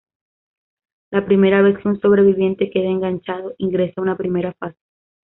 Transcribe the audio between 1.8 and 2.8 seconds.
un sobreviviente